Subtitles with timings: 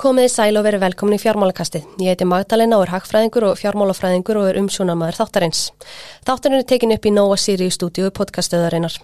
[0.00, 1.82] Komiði sæl og verið velkomin í fjármálakastið.
[2.00, 5.58] Ég heiti Magdalena og er hagfræðingur og fjármálafræðingur og er umsjónamaður þáttarins.
[6.24, 8.96] Þáttarinn er tekin upp í Nóa Sirius stúdíu podcastöðarinnar.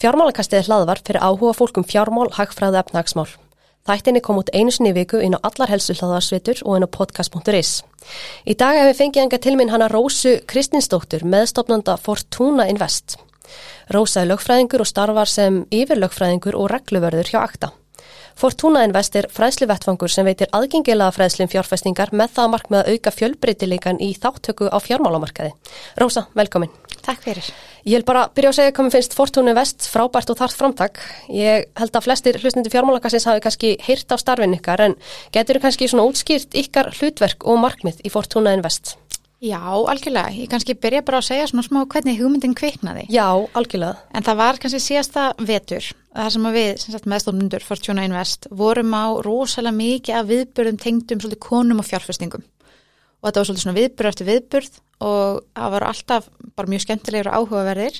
[0.00, 3.26] Fjármálakastið er hlaðvar fyrir áhuga fólkum fjármál, hagfræðu og efnagsmál.
[3.84, 7.74] Þættinni kom út einu sinni viku inn á allar helstu hlaðarsvitur og inn á podcast.is.
[8.48, 13.18] Í dag hef við fengið enga til minn hana Rósu Kristinsdóttur, meðstofnanda Fortuna Invest.
[13.92, 17.74] Rósa er lögfræðingur og starfar sem yfirlögfræðingur og regluvörður hjá ACTA.
[18.38, 24.00] Fortuna Invest er fræðslu vettfangur sem veitir aðgengilega fræðslum fjárfæstingar með það að auka fjölbreytileikan
[24.02, 25.52] í þáttöku á fjármálamarkaði.
[26.00, 26.72] Rósa, velkomin.
[27.02, 27.52] Takk fyrir.
[27.82, 31.00] Ég vil bara byrja að segja hvað mér finnst Fortuna Invest frábært og þart framtak.
[31.34, 34.98] Ég held að flestir hlustnindi fjármálakassins hafi kannski heyrt á starfin ykkar en
[35.34, 38.96] getur kannski svona útskýrt ykkar hlutverk og markmið í Fortuna Invest?
[39.42, 40.30] Já, algjörlega.
[40.38, 43.08] Ég kannski byrja bara að segja svona smá hvernig hugmyndin kviknaði.
[43.10, 43.26] Já,
[43.58, 43.98] algjörlega.
[44.14, 49.18] En það var kannski síðasta vetur, þar sem að við, meðstofnundur Fortuna Invest, vorum á
[49.26, 52.44] rosalega mikið af viðbörðum tengdum svolítið konum og fjárfestingum.
[53.18, 54.76] Og þetta var svolítið svona viðbörð eftir viðbörð
[55.08, 57.98] og það var alltaf bara mjög skemmtilegur og áhugaverðir.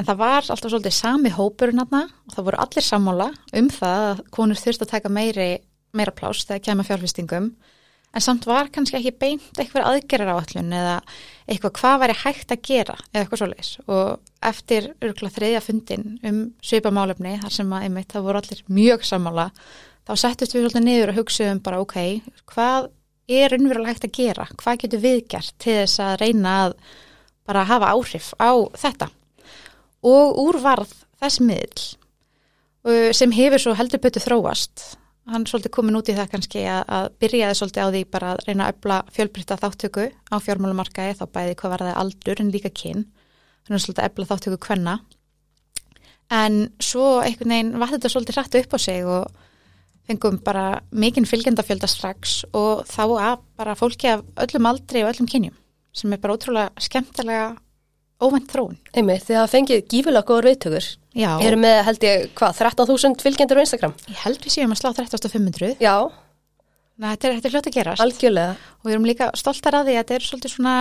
[0.00, 3.28] En það var alltaf svolítið sami hópurinn aðna og það voru allir sammála
[3.60, 5.50] um það að konur þurft að taka meiri,
[5.92, 7.50] meira plás þegar kemur fjárfestingum
[8.10, 10.96] en samt var kannski ekki beint eitthvað aðgerar áallun eða
[11.50, 13.70] eitthvað hvað væri hægt að gera eða eitthvað svoleiðis.
[13.86, 19.06] Og eftir örgulega þriðja fundin um svipamálefni þar sem að einmitt það voru allir mjög
[19.06, 19.46] sammála
[20.08, 21.96] þá settust við svolítið niður og hugsaðum bara ok,
[22.50, 22.90] hvað
[23.30, 26.76] er unnverulega hægt að gera, hvað getur við gert til þess að reyna að
[27.46, 29.10] bara hafa áhrif á þetta?
[30.06, 31.84] Og úrvarð þess miðl
[32.88, 34.96] uh, sem hefur svo heldur betur þróast
[35.30, 38.42] hann svolítið komin út í það kannski að, að byrjaði svolítið á því bara að
[38.46, 42.72] reyna að öfla fjölbrytta þáttöku á fjármálumarkaði þá bæði hvað var það aldur en líka
[42.72, 43.04] kyn.
[43.68, 44.96] Hann er svolítið að öfla þáttöku hvenna
[46.30, 49.40] en svo einhvern veginn var þetta svolítið hrættu upp á sig og
[50.10, 55.28] fengum bara mikinn fylgjendafjölda strax og þá að bara fólki af öllum aldri og öllum
[55.30, 55.56] kynjum
[55.94, 57.50] sem er bara ótrúlega skemmtilega
[58.20, 58.76] óvænt þróun.
[58.94, 60.88] Einmitt, þið hafa fengið gífulega góður viðtökur.
[61.16, 61.30] Já.
[61.42, 63.94] Erum með, held ég, hvað, 13.000 fylgjendur á Instagram?
[64.10, 65.80] Ég held við séum að slá 13.500.
[65.82, 65.96] Já.
[67.00, 68.04] Næ, þetta er, þetta er hljótt að gerast.
[68.04, 68.68] Algjörlega.
[68.80, 70.74] Og við erum líka stoltar að því að þetta er svolítið svona,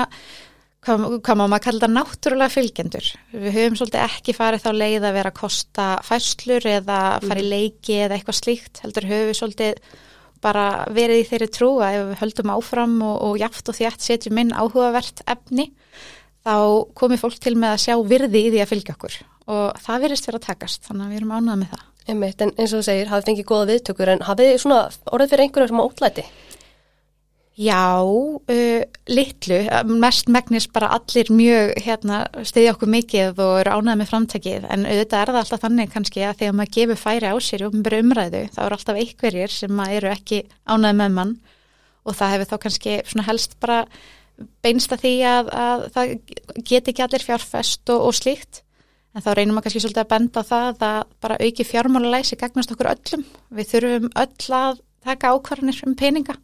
[0.85, 3.09] hvað, hvað má maður kalla þetta náttúrulega fylgjendur.
[3.31, 7.47] Við höfum svolítið ekki farið þá leið að vera að kosta fæslur eða fara í
[7.47, 7.55] mhm.
[7.55, 8.83] leiki eða eitthvað slíkt.
[8.83, 9.83] Heldur höfum við svolítið
[10.43, 14.05] bara verið í þeirri trú að ef við höldum áfram og, og jaft og þjátt
[14.05, 15.69] setjum inn áhugavert efni
[16.47, 16.55] þá
[16.97, 19.19] komi fólk til með að sjá virði í því að fylgja okkur
[19.49, 21.87] og það virðist verið að takast þannig að við erum ánað með það.
[22.09, 24.79] Einmitt, en eins og þú segir, hafið fengið goða viðtökur en hafið svona
[25.13, 26.25] orðið fyrir einhverjum sem á útlæti?
[27.59, 29.57] Já, uh, litlu,
[29.99, 34.85] mest megnis bara allir mjög hérna, stiðja okkur mikið og eru ánað með framtækið en
[34.87, 38.45] auðvitað er það alltaf þannig kannski að þegar maður gefur færi á sér um umræðu
[38.53, 41.35] þá eru alltaf einhverjir sem eru ekki ánað með mann
[42.07, 42.95] og það hefur þá kannski
[43.27, 43.81] helst bara
[44.63, 46.11] beinst að því að, að það
[46.71, 48.61] geti ekki allir fjárfest og, og slíkt
[49.15, 52.73] en þá reynum við kannski svolítið að benda á það að bara auki fjármálulegsi gegnast
[52.75, 53.25] okkur öllum.
[53.57, 56.35] Við þurfum öll að taka ákvarðanir um peninga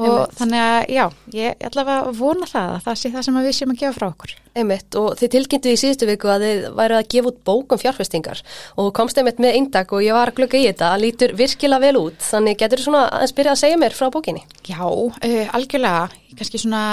[0.00, 0.36] og Einmitt.
[0.38, 1.02] þannig að já,
[1.36, 4.34] ég að vona það að það sé það sem við séum að gefa frá okkur.
[4.60, 8.42] Einmitt og þið tilkynntu í síðustu viku að þið væru að gefa út bókum fjárfestingar
[8.80, 11.84] og komst einmitt með eindag og ég var að glögga í þetta að lítur virkilega
[11.84, 14.44] vel út þannig getur þú svona að spyrja að segja mér frá bókinni?
[14.66, 16.84] Já, uh, algjörlega, kannski svona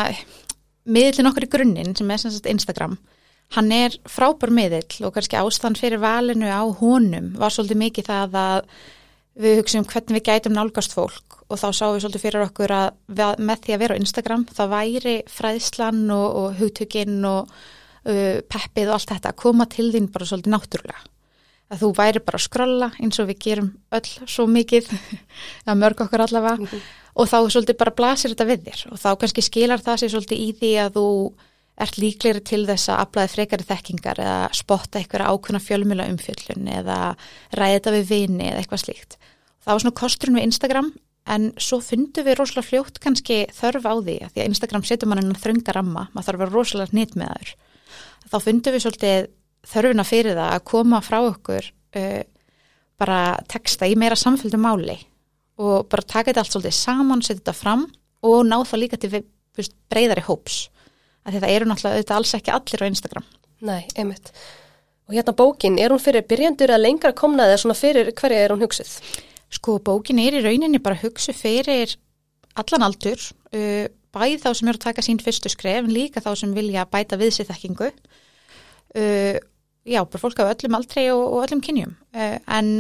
[0.87, 2.97] miðlinn okkur í grunninn sem er sagt, Instagram,
[3.55, 8.39] hann er frábær miðill og kannski ástand fyrir valinu á honum var svolítið mikið það
[8.43, 8.69] að
[9.37, 13.41] við hugsaum hvernig við gætum nálgast fólk og þá sáum við svolítið fyrir okkur að
[13.47, 18.89] með því að vera á Instagram þá væri fræðslan og, og hugtökinn og uh, peppið
[18.89, 21.05] og allt þetta að koma til þín bara svolítið náttúrulega.
[21.67, 24.87] Að þú væri bara að skrolla eins og við gerum öll svo mikið,
[25.69, 26.85] að mörg okkur allavega mm -hmm.
[27.15, 30.43] og þá svolítið bara blasir þetta við þér og þá kannski skilar það sér svolítið
[30.43, 31.07] í því að þú
[31.77, 36.99] ert líklegri til þess að aflæði frekari þekkingar eða spotta eitthvað ákveðna fjölmjöla umfjöllun eða
[37.57, 39.17] ræða við vini eða eitthvað slíkt.
[39.61, 40.93] Það var svona kosturinn við Instagram
[41.27, 45.11] en svo fundum við rosalega fljótt kannski þörf á því að því að Instagram setur
[45.11, 47.51] mann en þrönga ramma, maður þarf að vera rosalega nýtt með þaður.
[48.27, 49.27] Þá fundum við svolítið
[49.67, 51.69] þörfina fyrir það að koma frá okkur
[51.99, 52.23] uh,
[52.97, 53.21] bara
[53.51, 54.97] texta í meira samfélgdu máli
[55.61, 57.85] og bara taka þetta allt svolítið saman, setja þetta fram
[58.25, 59.23] og ná það líka til
[59.91, 60.67] breyðari hóps.
[61.27, 63.25] Það eru náttúrulega auðvitað alls ekki allir á Instagram.
[63.67, 64.31] Nei, einmitt.
[65.07, 68.53] Og hérna bókin, er hún fyrir byrjandur að lengra komna eða svona fyrir hverja er
[68.53, 68.93] hún hugsið?
[69.57, 71.95] Sko bókin er í rauninni bara hugsu fyrir
[72.59, 73.21] allan aldur,
[73.55, 73.85] uh,
[74.15, 77.19] bæð þá sem eru að taka sín fyrstu skref, en líka þá sem vilja bæta
[77.19, 77.91] við sér þekkingu.
[78.97, 79.39] Uh,
[79.87, 81.95] já, bara fólk af öllum aldrei og, öllum kynjum.
[82.15, 82.71] Uh, en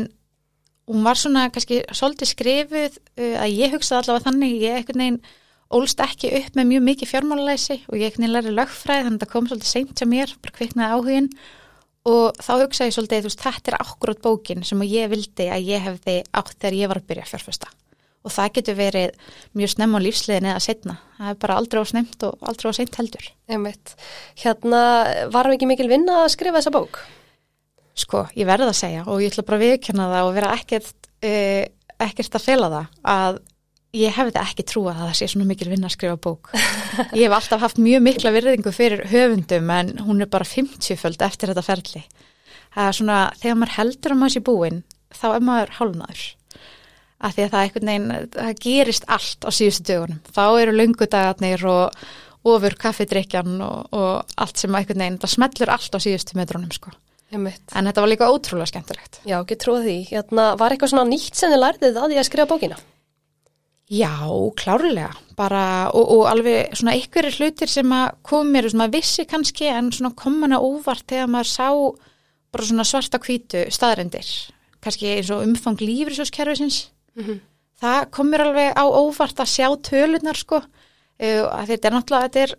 [0.87, 5.21] hún var svona kannski svolítið skrifuð uh, að ég hugsaði allavega þannig, ég ekkert neginn
[5.73, 9.23] ólst ekki upp með mjög mikið fjármálalæsi og ég ekkert neginn læri lögfræð þannig að
[9.25, 11.31] það kom svolítið seint hjá mér, bara kviknaði áhugin
[12.07, 15.67] og þá hugsaði ég svolítið, þú veist, þetta er akkurát bókin sem ég vildi að
[15.67, 17.73] ég hefði átt þegar ég var að byrja fjárfesta
[18.27, 21.85] og það getur verið mjög snemm á lífsliðin eða setna, það er bara aldrei á
[21.91, 23.27] snemmt og aldrei á seint heldur.
[23.47, 23.93] Einmitt.
[24.41, 24.81] Hérna,
[25.31, 26.99] varum ekki mikil vinna að skrifa þessa bók?
[27.97, 31.09] Sko, ég verði að segja og ég ætla bara að viðkjöna það og vera ekkert,
[31.25, 31.63] uh,
[32.07, 33.39] ekkert að fela það að
[33.95, 36.51] ég hefði ekki trúa að það sé svona mikil vinna að skrifa bók.
[37.15, 41.53] Ég hef alltaf haft mjög mikla virðingu fyrir höfundum en hún er bara 50-föld eftir
[41.53, 42.03] þetta ferli.
[42.75, 44.83] Það er svona, þegar maður heldur að maður sé búinn,
[45.15, 46.23] þá er maður hálnaður.
[47.17, 50.19] Af því að það, veginn, það gerist allt á síðustu dögunum.
[50.35, 52.03] Þá eru lungudagarnir og
[52.47, 56.93] ofur kaffidrykjan og, og allt sem eitthvað neginn, það smellur allt á síðustu metrunum sko.
[57.33, 57.63] Einmitt.
[57.75, 59.19] En þetta var líka ótrúlega skemmtilegt.
[59.27, 59.81] Já, ekki trúa
[63.87, 64.19] Já,
[64.59, 69.23] klárlega, bara og, og alveg svona ykkur hlutir sem að kom mér, sem að vissi
[69.25, 71.69] kannski en svona kom hana óvart þegar maður sá
[72.51, 74.27] bara svona svarta kvítu staðrendir,
[74.83, 76.87] kannski eins og umfang lífrisjóskerfisins
[77.17, 77.39] Mm -hmm.
[77.81, 80.61] það kom mér alveg á óvart að sjá tölunar sko.
[81.17, 82.51] Uh, að þetta er náttúrulega, þetta er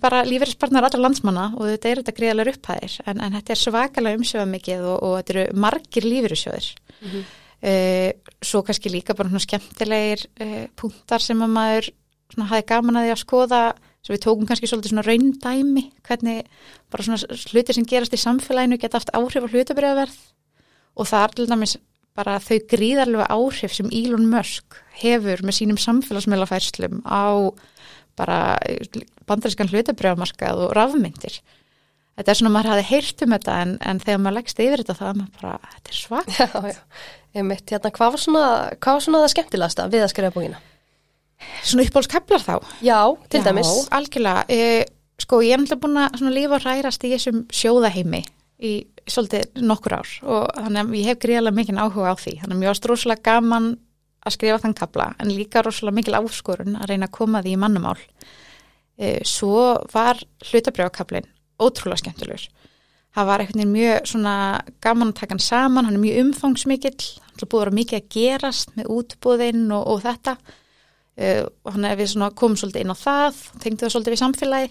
[0.00, 2.94] bara lífeyrispartnar allra landsmanna og þetta er þetta greiðalega upphæðir.
[3.06, 6.68] En, en þetta er svakalega umsöfa mikið og, og þetta eru margir lífeyrissjóðir.
[7.00, 7.24] Mm -hmm.
[7.62, 8.10] Uh,
[8.42, 11.90] svo kannski líka bara svona skemmtilegir uh, punktar sem að maður
[12.34, 13.64] svona hafi gaman að því að skoða.
[14.04, 16.48] Sem við tókum kannski svolítið svona raundæmi hvernig
[16.92, 20.18] bara svona hlutir sem gerast í samfélaginu geta haft áhrif á hlutabriðaverð
[20.94, 21.76] og það er til dæmis
[22.14, 27.50] bara þau gríðarlega áhrif sem Elon Musk hefur með sínum samfélagsmiðlafærslum á
[28.14, 28.38] bara
[29.26, 31.40] bandarískan hlutabriðamarkað og rafmyndir
[32.14, 34.98] þetta er svona maður hafi heyrt um þetta en, en þegar maður leggst yfir þetta
[35.00, 36.80] það er maður bara, þetta er svak Já, já.
[37.34, 37.66] Einmitt.
[37.66, 38.44] Hérna, hvað var svona,
[38.78, 40.60] hvað var svona það skemmtilegasta við að skrifa bókina?
[41.66, 42.98] Svona uppbólskeplar þá Já,
[43.32, 43.70] til dæmis.
[43.70, 44.44] Já, algjörlega.
[44.48, 48.22] E, sko, ég er náttúrulega búin að svona lífa og rærast í þessum sjóðaheimi
[48.64, 48.72] í
[49.10, 52.36] svolítið nokkur ár og þannig að ég hef gríðarlega mikið áhuga á því.
[52.44, 53.68] Þannig að mér varst rosalega gaman
[54.24, 57.60] að skrifa þann kapla en líka rosalega mikil áskorun að reyna að koma því í
[57.60, 57.98] mannumál.
[58.94, 61.26] E, svo var hlutabrjákablin
[61.62, 62.48] ótrúlega skemmtilegur.
[63.14, 64.34] Það var veginn mjög svona
[64.82, 68.00] gaman að taka hann saman, hann er mjög umfangsmikill, hann er búið að vera mikið
[68.00, 70.38] að gerast með útbúðinn og, og þetta
[71.14, 74.18] Uh, og hann er við svona komum svolítið inn á það tengdu það svolítið við
[74.18, 74.70] samfélagi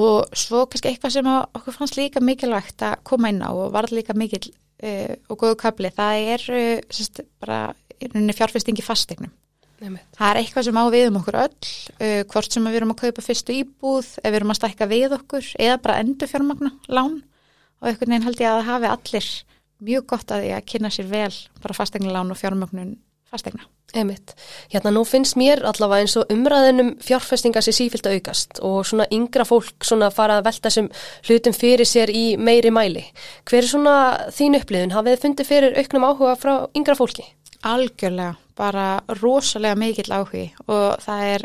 [0.00, 3.90] og svo kannski eitthvað sem okkur fannst líka mikilvægt að koma inn á og var
[3.92, 9.34] líka mikil uh, og góðu kapli, það er uh, sérst, bara fjárfestingi fastegnum.
[9.82, 13.26] Það er eitthvað sem á við um okkur öll hvort sem við erum að kaupa
[13.26, 17.20] fyrstu íbúð ef við erum að stækka við okkur eða bara endur fjármagna lán
[17.82, 19.30] og einhvern veginn held ég að það hafi allir
[19.82, 21.32] mjög gott að því að kynna sér vel
[21.62, 22.98] bara fastegnalán og fjármagnun
[23.32, 24.32] fastegna Einmitt.
[24.72, 29.04] Hérna nú finnst mér allavega eins og umræðinum fjárfestinga sér sífilt að aukast og svona
[29.12, 30.88] yngra fólk svona fara að velta þessum
[31.28, 33.04] hlutum fyrir sér í meiri mæli.
[33.44, 33.96] Hver er svona
[34.32, 34.94] þín upplifun?
[34.96, 37.26] Hafið þið fundið fyrir auknum áhuga frá yngra fólki?
[37.62, 38.86] Algjörlega, bara
[39.20, 41.44] rosalega mikill áhugi og það er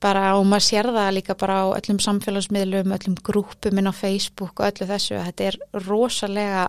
[0.00, 4.60] bara, og maður sér það líka bara á öllum samfélagsmiðlum, öllum grúpum inn á Facebook
[4.60, 6.68] og öllu þessu, þetta er rosalega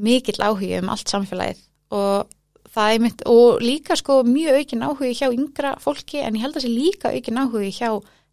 [0.00, 1.60] mikill áhugi um allt samfélagið.
[1.96, 2.30] Og
[2.70, 6.56] það er mitt, og líka sko mjög aukin áhugi hjá yngra fólki en ég held
[6.56, 7.90] að það sé líka aukin áhugi hjá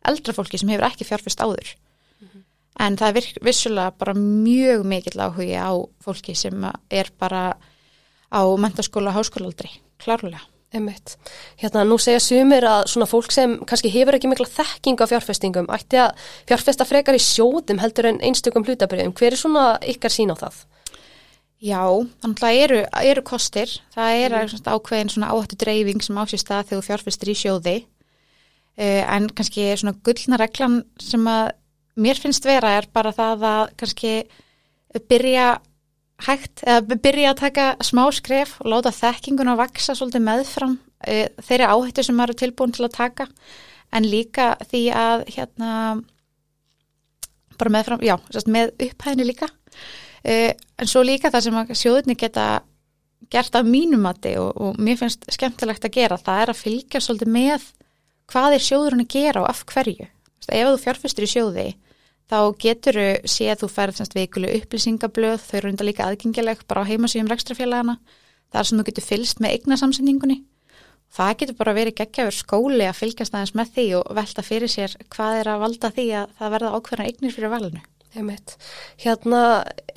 [0.07, 1.73] eldra fólki sem hefur ekki fjárfest áður.
[2.77, 7.57] En það er vissulega bara mjög mikill áhugi á fólki sem er bara
[8.31, 10.43] á mentaskóla og háskólaaldri, klárlega
[10.75, 11.15] Einmitt.
[11.61, 15.69] Hérna nú segja sumir að svona fólk sem kannski hefur ekki mikla þekking af fjárfestingum
[15.71, 19.13] ætti að fjárfesta frekar í sjóðum heldur en einstökum hlutabriðum.
[19.15, 20.57] Hver er svona ykkar sín á það?
[21.63, 21.81] Já,
[22.21, 22.81] þannig að eru,
[23.13, 24.59] eru kostir, það er mm.
[24.67, 29.71] ákveðin svona áhættu dreifing sem ásýst það þegar þú fjárfestir í sjóði uh, en kannski
[29.79, 31.55] svona gullna reglan sem að
[31.97, 34.13] mér finnst vera er bara það að kannski
[35.09, 35.47] byrja
[36.25, 41.25] hægt, eða byrja að taka smá skref og láta þekkingun að vaksa svolítið meðfram uh,
[41.45, 43.27] þeirri áhættu sem maður er tilbúin til að taka.
[43.95, 45.71] En líka því að hérna
[47.57, 48.17] bara meðfram, já,
[48.49, 49.49] með upphæðinu líka.
[50.25, 52.47] Uh, en svo líka það sem sjóðunni geta
[53.33, 57.33] gert af mínumati og, og mér finnst skemmtilegt að gera það er að fylgja svolítið
[57.33, 57.65] með
[58.31, 60.07] hvað er sjóðurinn að gera og af hverju.
[60.47, 61.67] Ef þú fjárfyrstur í sjóði
[62.27, 66.83] þá getur þú sé að þú færð veikulu upplýsingablöð, þau eru undar líka aðgengileg bara
[66.83, 67.97] á heimasíðum rekstrafélagana
[68.51, 70.39] það er sem þú getur fylgst með eignasamsendingunni
[71.17, 74.97] það getur bara verið geggjafur skóli að fylgjast aðeins með því og velta fyrir sér
[75.13, 77.83] hvað er að valda því að það verða ákveðna eignir fyrir valinu
[78.17, 78.55] Einmitt.
[79.03, 79.39] Hérna,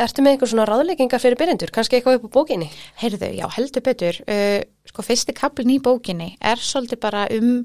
[0.00, 2.66] ertu með einhver svona ráðleggingar fyrir byrjendur, kannski eitthvað upp á bókinni?
[3.00, 4.18] Heyrðu, já, heldur betur.
[4.26, 4.58] Uh,
[4.90, 7.62] sko, fyrsti kaplin í bókinni er svolítið bara um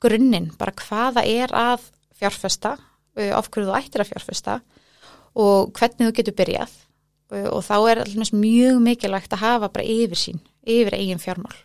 [0.00, 1.90] grunninn, bara hvaða er að
[2.20, 2.76] fjárfesta,
[3.36, 4.60] af hverju þú ættir að fjárfesta
[5.38, 6.76] og hvernig þú getur byrjað
[7.34, 11.56] uh, og þá er allmest mjög mikilvægt að hafa bara yfir sín, yfir eigin fjármál.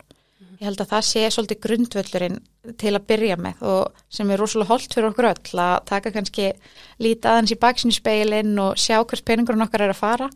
[0.56, 2.36] Ég held að það sé svolítið grundvöldurinn
[2.80, 6.46] til að byrja með og sem er rosalega holdt fyrir okkur öll að taka kannski
[7.02, 10.30] lítið aðeins í baksinu speilin og sjá hvers peningurinn okkar er að fara,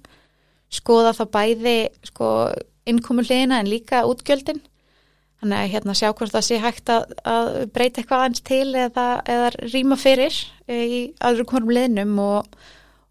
[0.68, 1.76] skoða þá bæði
[2.10, 2.28] sko
[2.90, 4.60] innkomulegina en líka útgjöldin.
[5.40, 9.06] Þannig að hérna sjá hvort það sé hægt að, að breyta eitthvað aðeins til eða,
[9.24, 10.34] eða rýma fyrir
[10.68, 12.58] e, í aðru konum leðnum og,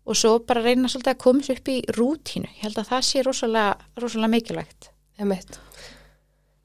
[0.06, 2.52] og svo bara reyna svolítið að komast upp í rútínu.
[2.60, 4.92] Ég held að það sé rosalega, rosalega mikilvægt.
[5.18, 5.58] Einmitt.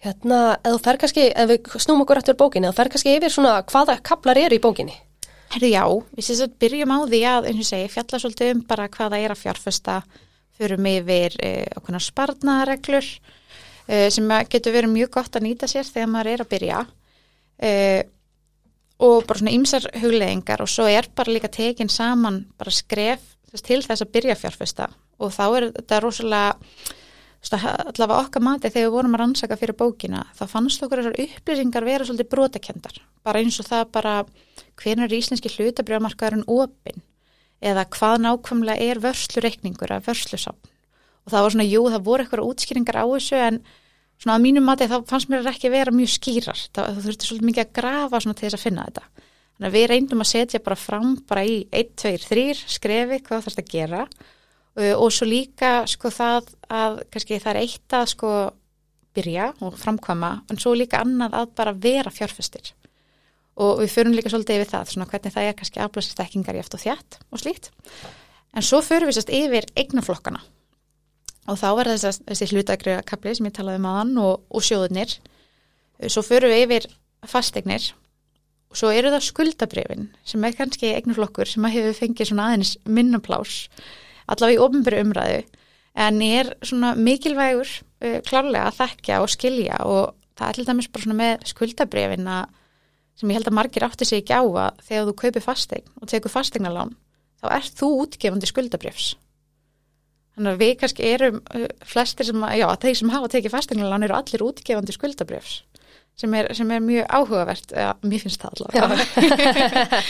[0.05, 3.15] Hérna, eða þú fer kannski, ef við snúum okkur eftir bókinni, eða þú fer kannski
[3.17, 4.99] yfir svona hvaða kaplar eru í bókinni?
[5.55, 8.61] Herru já, við séum að byrjum á því að, eins og segi, fjalla svolítið um
[8.69, 9.97] bara hvaða er að fjárfesta,
[10.59, 13.33] förum yfir eh, okkurna sparnareglur eh,
[13.85, 16.81] sem getur verið mjög gott að nýta sér þegar maður er að byrja.
[17.59, 18.03] Eh,
[19.05, 23.83] og bara svona ymsar hugleðingar og svo er bara líka tekin saman bara skref til
[23.85, 24.89] þess að byrja fjárfesta.
[25.21, 26.55] Og þá er þetta rosalega
[27.53, 31.85] allavega okkar mati þegar við vorum að rannsaka fyrir bókina þá fannst okkur þessar upplýsingar
[31.85, 34.15] vera svolítið brotakendar bara eins og það bara
[34.81, 37.05] hvernig er íslenski hlutabrjámarkaðurinn opinn?
[37.61, 40.73] Eða hvað nákvæmlega er vörslureikningur að vörslusafn
[41.25, 43.61] og það var svona, jú, það voru eitthvað útskýringar á þessu en
[44.21, 46.61] svona að mínum mati þá fannst mér ekki vera mjög skýrar.
[46.77, 49.25] Það, þurfti svolítið mikið að grafa svona til þess að finna þetta.
[49.55, 53.45] Þannig að við reyndum að setja bara fram bara í 1, 2, 3 skrefi hvað
[53.47, 54.05] þarfst að gera.
[54.75, 58.31] Uh, og svo líka sko það að kannski það er eitt að sko
[59.15, 62.73] byrja og framkvama en svo líka annað að bara vera fjárfestir.
[63.55, 66.83] Og við förum líka svolítið yfir það svona hvernig það er kannski afblöðstekkingar í eftir
[66.83, 67.71] þjátt og slíkt.
[68.55, 70.43] En svo förum við sérst yfir eignaflokkana
[71.51, 74.65] og þá er þess að þessi hlutagriða kapli sem ég talaði um aðan og, og
[74.65, 76.89] sjóðunir uh, svo förum við yfir
[77.29, 77.91] fasteignir.
[78.73, 82.75] Og svo eru það skuldabrifin sem er kannski eignaflokkur sem að hefur fengið svona aðeins
[82.85, 83.61] minnaplás
[84.25, 85.39] allavega í ofnbyrju umræðu
[86.05, 89.81] en er svona mikilvægur uh, klárlega að þekkja og skilja.
[89.87, 92.31] Og það er til dæmis bara svona með skuldabrefin
[93.15, 96.11] sem ég held að margir átti sig ekki á að þegar þú kaupir fastegn og
[96.11, 96.97] tekur fastegnalán
[97.39, 99.13] þá ert þú útgefandi skuldabrefs
[100.35, 104.07] þannig að við kannski erum uh, flestir sem að, já, þeir sem hafa tekið fastegnalán
[104.07, 105.63] eru allir útgefandi skuldabrefs
[106.19, 110.01] sem er, sem er mjög áhugavert ja, mér finnst það allavega.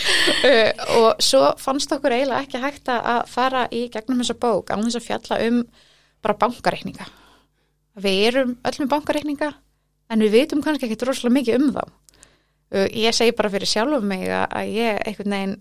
[0.44, 4.76] Uh, og svo fannst okkur eiginlega ekki hægt að fara í gegnum þessa bók á
[4.76, 5.60] þess að fjalla um
[6.24, 7.06] bara bankareikninga.
[8.04, 9.50] Við erum öll með bankareikninga
[10.12, 11.82] en við veitum kannski ekki droslega mikið um þá.
[12.74, 15.56] Uh, ég segi bara fyrir sjálfum mig að ég einhvern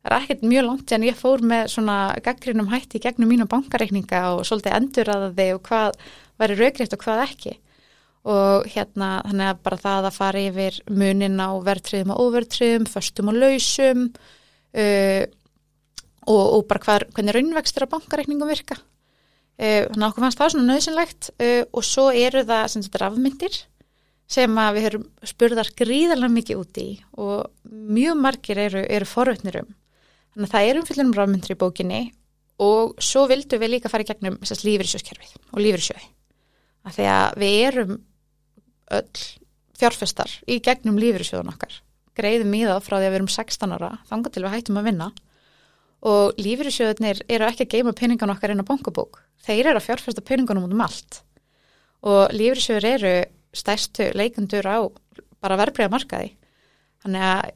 [0.00, 4.34] veginn er ekkert mjög langt en ég fór með svona gaggrinum hætti gegnum mínu bankareikninga
[4.34, 5.98] og svolítið endur að þið og hvað
[6.40, 7.58] væri raugriðt og hvað ekki.
[8.24, 13.28] Og hérna þannig að bara það að fara yfir munin á verðtriðum og óverðtriðum, förstum
[13.32, 14.06] og lausum
[14.76, 15.24] uh,
[16.28, 18.76] og, og bara hvar, hvernig raunvextir á bankareikningum virka.
[19.60, 23.02] Uh, þannig að okkur fannst það svona nöðsynlegt uh, og svo eru það sem þetta
[23.04, 23.60] rafmyndir
[24.30, 26.86] sem að við höfum spurðar gríðarlega mikið úti
[27.18, 29.72] og mjög margir eru, eru forvötnir um
[30.34, 32.00] þannig að það er umfyllunum rafmyndir í bókinni
[32.60, 35.62] og svo vildu við líka fara í gegnum lífyrirsjóskerfið og
[36.96, 37.96] því að við erum
[38.90, 39.24] öll
[39.80, 41.72] fjárfestar í gegnum lífyrirsjóðun okkar.
[42.16, 44.88] Greiðum í það frá því að við erum 16 ára þangar til við hættum að
[44.90, 45.08] vinna.
[46.10, 49.20] Og lífyrirsjóðunir eru ekki að geima peningan okkar inn á bankabók.
[49.44, 51.20] Þeir eru að fjárfesta peningunum út um allt.
[52.04, 53.14] Og lífyrirsjóður eru
[53.56, 54.78] stærstu leikandur á
[55.40, 56.34] bara verbreyða markaði
[57.02, 57.52] þannig að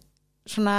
[0.48, 0.76] svona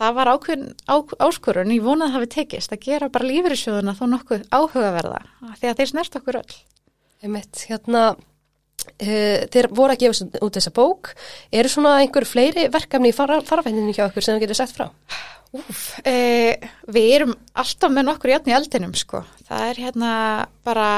[0.00, 3.96] það var ákveðin á, áskurun ég vonað að það hafi tekist að gera bara lífyrirsjóðuna
[3.98, 5.20] þó nokkuð áhugaverða
[5.60, 6.56] því að þeir snert okkur öll.
[7.24, 8.08] Einmitt, hérna
[9.02, 11.08] Uh, þeir voru að gefa út þessa bók.
[11.50, 14.84] Eru svona einhver fleiri verkefni í farafændinu hjá okkur sem þú getur sett frá?
[15.56, 20.12] Úf, uh, við erum alltaf með nokkur í eldinum sko, það er hérna
[20.66, 20.88] bara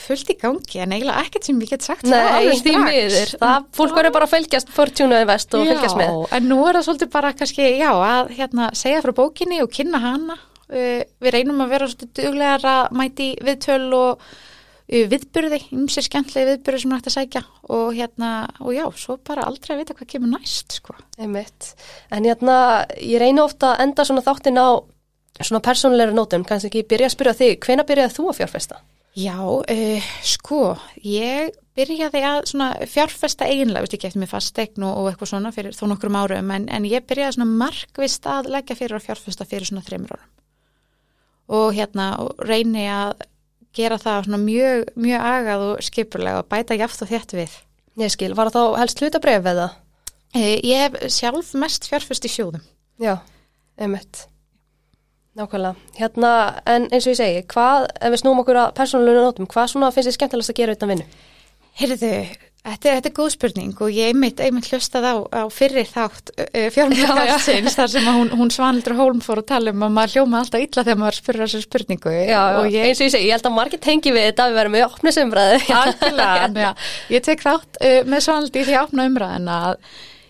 [0.00, 3.98] fullt í gangi en eiginlega ekkert sem ég get sagt Nei, því miður, það, fólk
[3.98, 6.88] verður bara að fylgjast Fortuna Invest og já, fylgjast með Já, en nú er það
[6.88, 11.62] svolítið bara kannski, já, að hérna segja frá bókinni og kynna hana uh, við reynum
[11.64, 14.26] að vera svolítið duglegar að mæti viðtöl og
[14.84, 17.40] viðburði, ymsir skemmtlegi viðburði sem hægt að sækja
[17.72, 20.96] og hérna og já, svo bara aldrei að vita hvað kemur næst sko.
[21.16, 21.70] Einmitt.
[22.12, 22.56] En hérna,
[23.00, 24.68] ég reyna ofta að enda svona þáttin á
[25.40, 28.82] svona persónulegur nótum, kannski ekki byrja að spyrja þig, hvena byrjaði þú að fjárfesta?
[29.14, 30.62] Já, uh, sko,
[31.06, 32.48] ég byrjaði að
[32.90, 36.50] fjárfesta eiginlega, veist ekki eftir mig fastegn og, og eitthvað svona fyrir þó nokkrum árum,
[36.54, 40.32] en, en ég byrjaði svona markvist að leggja fyrir að fjárfesta fyrir svona þreymur árum
[41.54, 43.24] og hérna og reyni að
[43.74, 47.56] gera það svona mjög, mjög agað og skipulega og bæta jaft og þétt við.
[48.00, 49.66] Ég skil, var það þá helst hlutabref eða?
[50.34, 52.62] Eh, Ég hef sjálf mest fjárfust í sjóðum.
[53.02, 53.18] Já,
[53.78, 54.24] einmitt.
[55.34, 55.74] Nákvæmlega.
[55.98, 56.32] Hérna,
[56.70, 59.90] en eins og ég segi, hvað, ef við snúum okkur að persónulega nótum, hvað svona
[59.94, 61.06] finnst þið skemmtilegast að gera utan vinnu?
[61.74, 62.10] Heyrðu,
[62.62, 66.30] þetta, þetta er góð spurning og ég einmitt, einmitt hlustað á, á fyrri þátt
[66.76, 70.62] fjármjölaðarsins þar sem hún, hún Svanildur Hólm fór að tala um að maður hljóma alltaf
[70.68, 73.58] illa þegar maður spurður þessu spurningu og ég, eins og ég segi, ég held að
[73.58, 75.60] margir tengi við þetta að við verum með opnisumræðu.
[75.82, 76.72] algjörlega,
[77.10, 79.78] ég tek þátt með Svanildi því að opna umræðina að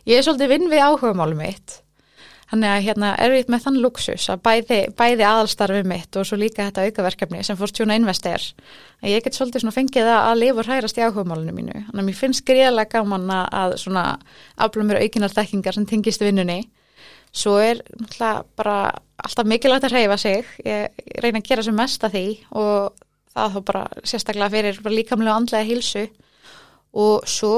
[0.09, 1.81] ég er svolítið vinn við áhugamálum mitt
[2.51, 6.39] Þannig að hérna er við með þann luxus að bæði, bæði aðalstarfið mitt og svo
[6.39, 8.45] líka þetta aukaverkefni sem Fortuna Invest er.
[9.01, 11.77] Að ég get svolítið svona fengið það að lifa og hrærast í áhugamálunum mínu.
[11.89, 14.05] Þannig að mér finnst greiðlega gaman að svona
[14.67, 16.61] afla mér aukinar þekkingar sem tengist vinnunni.
[17.35, 18.77] Svo er náttúrulega bara
[19.25, 20.53] alltaf mikilvægt að hreyfa sig.
[20.69, 22.27] Ég reyna að gera sem mest að því
[22.61, 26.05] og það þá bara sérstaklega fyrir bara líkamlega andlega hilsu
[26.95, 27.57] og svo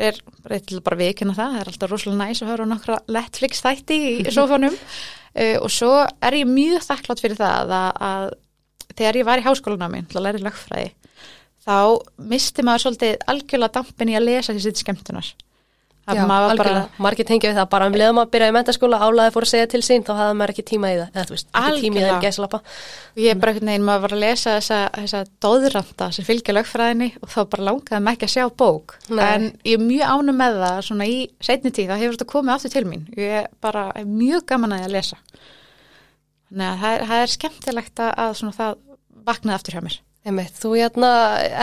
[0.00, 3.98] er reytilega bara viðkynna það, það er alltaf rosalega næs að höra nokkra Netflix þætti
[4.00, 8.30] í sofanum uh, og svo er ég mjög þakklátt fyrir það að, að
[8.96, 10.90] þegar ég var í háskólanámi til að læra lögfræði
[11.60, 11.76] þá
[12.32, 15.32] misti maður svolítið algjörlega dampin í að lesa þessi skemmtunar
[16.16, 16.88] Já, maður algjörlega.
[17.04, 19.66] Margir tengja við það bara um leðum að byrja í mentaskóla, álæði fór að segja
[19.70, 22.00] til sín, þá hafði maður ekki tíma í það, eða þú veist, ekki tíma í
[22.00, 22.16] það Algjörlega.
[22.16, 22.58] en gæslappa.
[23.10, 26.56] og ég er bara einhvern veginn maður var að lesa þessa, þessa dóðranda sem fylgja
[26.56, 29.24] lögfræðinni og þá bara langaði mig ekki að sjá bók Nei.
[29.24, 32.54] en ég er mjög ánum með það svona í setni tíð, það hefur þetta komið
[32.54, 35.16] aftur til mín ég er bara er mjög gaman að ég að lesa
[36.50, 37.18] að það er, það
[39.86, 41.10] er það Einmitt, þú hérna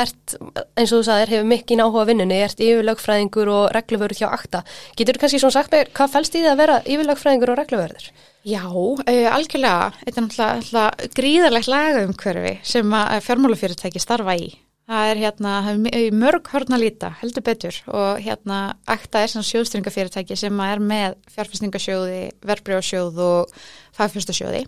[0.02, 0.34] ert,
[0.74, 4.64] eins og þú sagðir, hefur mikið áhuga vinnunni, ert yfirlögfræðingur og regluvörður hjá akta.
[4.98, 8.08] Getur þú kannski svona sagt mér, hvað fælst í því að vera yfirlögfræðingur og regluvörður?
[8.48, 9.92] Já, uh, algjörlega.
[10.02, 12.96] Þetta er náttúrulega, gríðarlegt lagaumhverfi sem
[13.28, 14.50] fjármálufyrirtæki starfa í.
[14.88, 17.78] Það er hérna það mörg hörn að líta, heldur betur.
[17.92, 23.56] Og hérna akta er svona sjóðstringafyrirtæki sem er með fjárfestingasjóði verbrjóðsjóð og
[24.00, 24.64] fagfjörstasjóði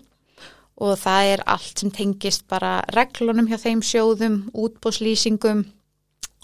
[0.80, 5.66] og það er allt sem tengist bara reglunum hjá þeim sjóðum, útbóðslýsingum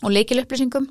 [0.04, 0.90] og leikilupplýsingum.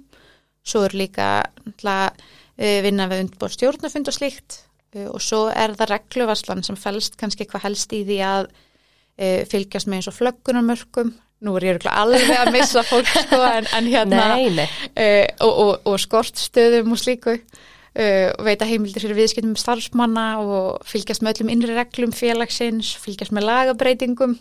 [0.65, 4.63] Svo er líka uh, vinna við undbóð stjórnafund og slíkt
[4.97, 9.45] uh, og svo er það regluvarslan sem fælst kannski hvað helst í því að uh,
[9.51, 11.13] fylgjast með eins og flöggunarmörkum.
[11.45, 14.69] Nú er ég alveg að missa fólk sko en, en hérna Nei, nei.
[14.97, 17.37] uh, og, og, og skortstöðum og slíku
[17.95, 23.49] uh, veita heimildir fyrir viðskiptum starfsmanna og fylgjast með öllum innri reglum félagsins, fylgjast með
[23.51, 24.39] lagabreitingum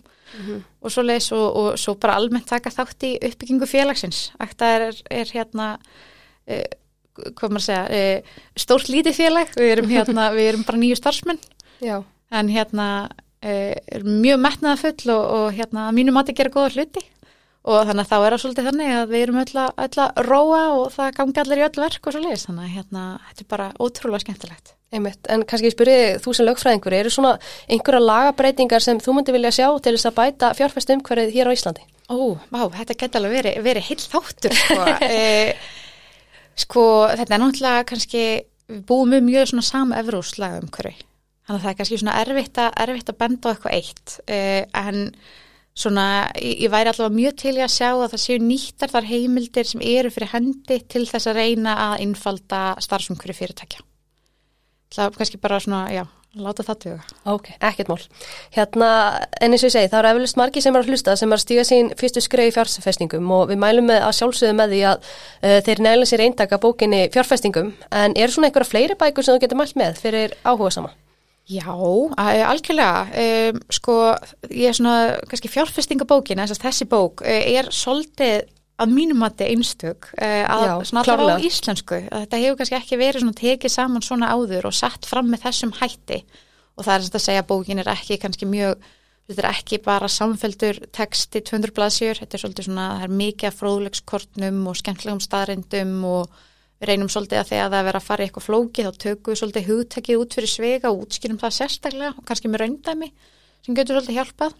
[0.81, 4.31] og svo leis og, og svo bara almennt taka þátt í uppbyggingu félagsins.
[4.41, 6.63] Akta er, er hérna uh,
[7.13, 10.97] hvað maður að segja uh, stórt lítið félag, við erum hérna við erum bara nýju
[10.99, 11.41] starfsmenn
[11.89, 11.99] Já.
[12.33, 16.73] en hérna uh, er mjög metnaða full og, og hérna að mínu mati gera góða
[16.77, 17.05] hluti
[17.63, 20.87] og þannig að þá er það svolítið þannig að við erum öll að, róa og
[20.91, 23.67] það gangi allir í öll verk og svo leiðis þannig að hérna, þetta er bara
[23.79, 24.73] ótrúlega skemmtilegt.
[24.93, 27.31] Einmitt, en kannski ég spyrði þú sem lögfræðingur, eru svona
[27.71, 31.55] einhverja lagabreitingar sem þú myndi vilja sjá til þess að bæta fjárfæstu umhverfið hér á
[31.55, 31.87] Íslandi?
[32.11, 34.83] Ó, vá, þetta geti alveg verið, verið heill þáttur sko.
[35.07, 35.55] e,
[36.61, 36.83] sko,
[37.15, 38.27] þetta er náttúrulega kannski,
[38.69, 40.99] við búum við mjög svona sama evróslaga umhverfi
[41.43, 44.37] þannig að það er kannski svona erfitt að, erfitt að benda á eitthvað eitt e,
[44.79, 45.01] en
[45.73, 46.07] svona,
[46.37, 49.69] ég, ég væri allavega mjög til í að sjá að það séu nýttar þar heimildir
[49.69, 53.87] sem eru fyrir hendi til þess að reyna að innfalda starfsumhverfi fyrirtækja
[54.93, 56.03] Það er kannski bara svona, já,
[56.37, 57.13] láta það tuga.
[57.33, 58.03] Ok, ekkert mál.
[58.53, 58.89] Hérna,
[59.41, 61.39] en eins og ég segi, það eru eflust margi sem er að hlusta sem er
[61.39, 64.81] að stíga sín fyrstu skreið í fjárfestingum og við mælum með að sjálfsögðu með því
[64.91, 69.33] að uh, þeir næla sér eindaka bókinni fjárfestingum, en eru svona einhverja fleiri bækur sem
[69.33, 70.93] þú getur mælt með fyrir áhuga sama?
[71.51, 73.03] Já, a- algjörlega.
[73.51, 73.97] Um, sko,
[74.47, 74.95] ég er svona,
[75.27, 78.45] kannski fjárfestingabókin, þess að þessi bók uh, er svolítið
[78.81, 81.99] að mínum mati einstök uh, að Já, svona allavega á íslensku.
[82.07, 85.43] Að Þetta hefur kannski ekki verið svona tekið saman svona áður og sett fram með
[85.45, 86.23] þessum hætti
[86.73, 88.87] og það er sem að segja að bókin er ekki kannski mjög,
[89.29, 93.49] þetta er ekki bara samfeldur texti 200 blaðsjör, þetta er svolítið svona, það er mikið
[93.49, 96.41] af fróðlegskortnum og skemmtilegum staðrindum og
[96.83, 99.31] við reynum svolítið að þegar það er verið að fara í eitthvað flóki þá tökum
[99.31, 103.09] við svolítið hugtekið út fyrir svega og útskýrum það sérstaklega og kannski með raundæmi
[103.63, 104.57] sem getur svolítið hjálpað.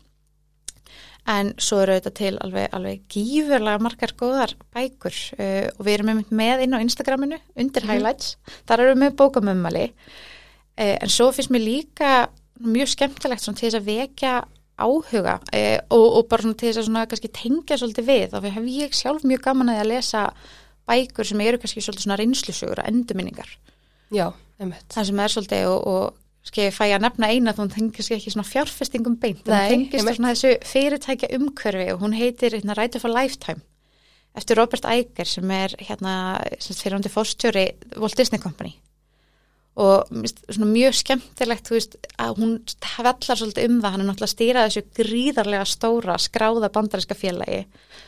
[1.33, 6.23] En svo eru þetta til alveg, alveg gífurlega margar góðar bækur uh, og við erum
[6.35, 9.85] með inn á Instagraminu undir highlights, þar erum við með bókamömmali.
[10.75, 12.11] Uh, en svo finnst mér líka
[12.63, 14.33] mjög skemmtilegt til þess að vekja
[14.83, 18.99] áhuga uh, og, og bara til þess að svona tengja svolítið við þá hef ég
[18.99, 20.27] sjálf mjög gaman að lesa
[20.89, 23.55] bækur sem eru kannski svolítið svona reynslusugur og endurminningar.
[24.93, 28.33] Það sem er svolítið og, og Ski, fæ ég að nefna eina þú tengist ekki
[28.33, 32.97] svona fjárfestingum beint Nei, en tengist svona þessu fyrirtækja umhverfi og hún heitir hérna, Right
[32.99, 33.63] of a Lifetime
[34.35, 36.15] eftir Robert Iger sem er hérna
[36.59, 37.67] fyrirhundi fórstjóri
[38.01, 38.73] Walt Disney Company.
[39.79, 40.09] Og
[40.43, 42.51] svona mjög skemmtilegt þú veist að hún
[42.97, 47.63] vellar svolítið um það hann er náttúrulega að stýra þessu gríðarlega stóra skráða bandaríska félagi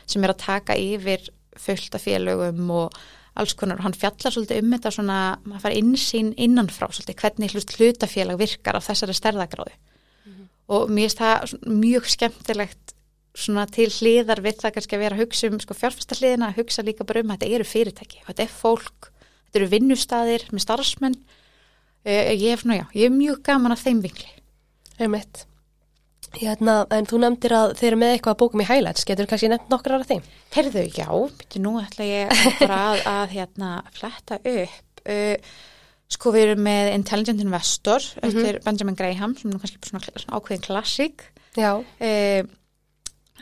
[0.05, 1.25] sem er að taka yfir
[1.59, 2.99] fullta félögum og
[3.35, 3.79] alls konar.
[3.79, 8.79] Og hann fjallar svolítið um þetta svona maður fara insýn innanfrá svolítið hvernig hlutafélag virkar
[8.79, 9.75] á þessari stærðagráðu
[10.71, 12.93] og mér finnst það mjög skemmtilegt
[13.35, 16.61] svona til hliðar við það kannski að vera að hugsa um sko fjárfesta hliðina að
[16.61, 18.21] hugsa líka bara um að þetta eru fyrirtæki.
[18.25, 19.09] Þetta er fólk,
[19.47, 21.17] þetta eru vinnustaðir með starfsmenn.
[22.05, 24.31] Uh, ég svona já, ég er mjög gaman af þeim vingli
[25.01, 25.43] Einmitt.
[26.39, 29.49] Hérna, en þú nefndir að þeir eru með eitthvað að bókum í highlights, getur kannski
[29.51, 30.25] nefnt nokkur af þeim?
[30.55, 31.07] Herðu, já,
[31.39, 35.55] byrju nú ætla ég bara að, að hérna fletta upp uh,
[36.15, 40.21] sko við erum með Intelligent Investor eftir Benjamin Graham sem er nú kannski bara svona,
[40.25, 41.25] svona ákveðin klassík
[41.57, 41.71] Já.
[41.81, 42.53] uh,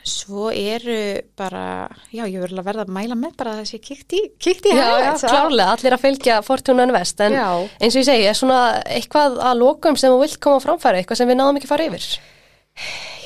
[0.04, 0.98] svo eru
[1.40, 4.74] bara já, ég verður að verða að mæla með bara þessi kíkt í, kíkt í
[4.74, 5.24] Já, já, highlights.
[5.32, 7.48] klárlega, allir að fylgja Fortuna Invest, en Já.
[7.80, 11.02] eins og ég segi, er svona eitthvað að lokum sem þú vilt koma á framfæri,
[11.04, 12.08] eitthvað sem við náðum ekki að fara yfir?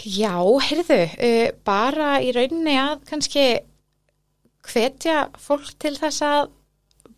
[0.08, 0.36] Já,
[0.70, 3.48] heyrðu, uh, bara í rauninni að kannski
[4.68, 6.50] hvetja fólk til þess að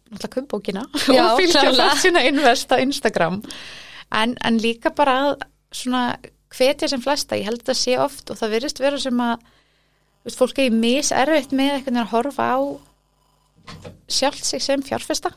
[0.09, 1.93] náttúrulega kumbókina og fylgja klárlega.
[1.93, 3.39] Fortuna Invest á Instagram.
[4.15, 5.33] En, en líka bara að
[5.75, 6.03] svona
[6.55, 9.43] hvetja sem flesta, ég held að það sé oft og það virðist vera sem að
[10.25, 12.59] veist, fólk er í miserfitt með veginn að horfa á
[14.09, 15.35] sjálft sig sem fjárfesta.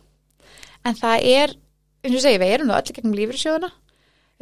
[0.89, 1.55] En það er,
[2.03, 3.71] eins og segi, við erum nú í gegnum lífyrsjóðuna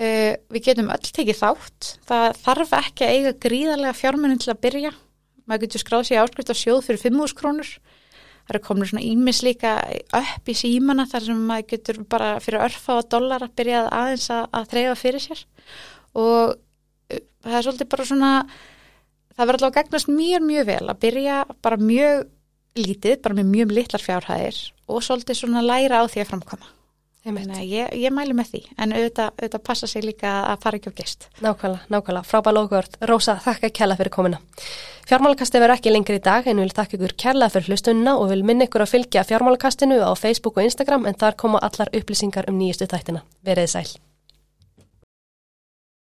[0.00, 1.88] Uh, við getum öll tekið þátt.
[2.08, 4.92] Það þarf ekki að eiga gríðarlega fjármunni til að byrja.
[5.44, 7.72] Maður getur skráð sér áskrift á sjóð fyrir 5.000 krónur.
[8.46, 9.74] Það eru komin svona ímis líka
[10.16, 14.26] upp í símana þar sem maður getur bara fyrir örfa og dólar að byrja aðeins
[14.32, 15.44] að, að þreyfa fyrir sér.
[16.16, 18.34] Og uh, það er svolítið bara svona
[19.36, 22.26] það verður alveg að gagnast mjög mjög vel að byrja bara mjög
[22.80, 24.58] lítið, bara með mjög litlar fjárhæðir
[24.90, 26.76] og svolítið svona læra á því að framkoma
[27.24, 30.98] ég, ég mælu með því, en auðvitað, auðvitað passa sig líka að fara ekki á
[31.00, 31.28] gist.
[31.44, 32.98] Nákvæmlega, nákvæmlega, frábæð lókvörð.
[33.10, 34.40] Rósa, þakka kærlega fyrir komina.
[35.10, 38.44] Fjármálakasti verður ekki lengri í dag en vil þakka ykkur kærlega fyrir hlustununa og vil
[38.46, 42.60] minna ykkur að fylgja fjármálakastinu á Facebook og Instagram en þar koma allar upplýsingar um
[42.60, 43.26] nýjustu þættina.
[43.44, 43.90] Verið sæl.